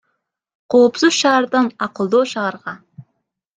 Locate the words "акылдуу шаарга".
1.85-2.73